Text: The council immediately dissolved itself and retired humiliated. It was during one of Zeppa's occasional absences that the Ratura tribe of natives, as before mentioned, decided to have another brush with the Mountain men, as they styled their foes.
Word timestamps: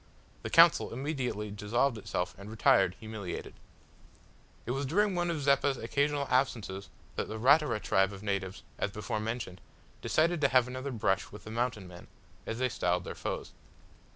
The 0.41 0.49
council 0.49 0.91
immediately 0.91 1.51
dissolved 1.51 1.95
itself 1.95 2.33
and 2.39 2.49
retired 2.49 2.95
humiliated. 2.99 3.53
It 4.65 4.71
was 4.71 4.87
during 4.87 5.13
one 5.13 5.29
of 5.29 5.43
Zeppa's 5.43 5.77
occasional 5.77 6.25
absences 6.31 6.89
that 7.17 7.27
the 7.27 7.37
Ratura 7.37 7.79
tribe 7.79 8.11
of 8.11 8.23
natives, 8.23 8.63
as 8.79 8.89
before 8.89 9.19
mentioned, 9.19 9.61
decided 10.01 10.41
to 10.41 10.47
have 10.47 10.67
another 10.67 10.89
brush 10.89 11.31
with 11.31 11.43
the 11.43 11.51
Mountain 11.51 11.87
men, 11.87 12.07
as 12.47 12.57
they 12.57 12.67
styled 12.69 13.03
their 13.03 13.13
foes. 13.13 13.51